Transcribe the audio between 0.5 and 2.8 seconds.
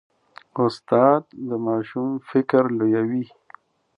استاد د ماشوم فکر